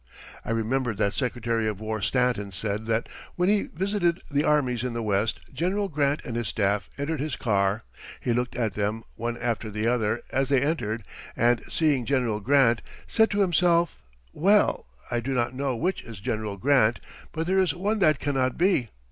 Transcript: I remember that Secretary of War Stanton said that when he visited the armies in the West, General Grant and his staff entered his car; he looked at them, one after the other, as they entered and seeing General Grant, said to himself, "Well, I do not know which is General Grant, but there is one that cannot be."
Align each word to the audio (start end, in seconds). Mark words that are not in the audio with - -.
I 0.43 0.49
remember 0.49 0.95
that 0.95 1.13
Secretary 1.13 1.67
of 1.67 1.79
War 1.79 2.01
Stanton 2.01 2.51
said 2.53 2.87
that 2.87 3.07
when 3.35 3.49
he 3.49 3.69
visited 3.71 4.23
the 4.31 4.43
armies 4.43 4.83
in 4.83 4.93
the 4.93 5.03
West, 5.03 5.39
General 5.53 5.89
Grant 5.89 6.25
and 6.25 6.35
his 6.35 6.47
staff 6.47 6.89
entered 6.97 7.19
his 7.19 7.35
car; 7.35 7.83
he 8.19 8.33
looked 8.33 8.55
at 8.55 8.73
them, 8.73 9.03
one 9.13 9.37
after 9.37 9.69
the 9.69 9.85
other, 9.85 10.23
as 10.31 10.49
they 10.49 10.59
entered 10.63 11.03
and 11.37 11.61
seeing 11.69 12.05
General 12.05 12.39
Grant, 12.39 12.81
said 13.05 13.29
to 13.29 13.41
himself, 13.41 13.99
"Well, 14.33 14.87
I 15.11 15.19
do 15.19 15.35
not 15.35 15.53
know 15.53 15.75
which 15.75 16.01
is 16.01 16.19
General 16.19 16.57
Grant, 16.57 16.99
but 17.31 17.45
there 17.45 17.59
is 17.59 17.75
one 17.75 17.99
that 17.99 18.17
cannot 18.19 18.57
be." 18.57 18.89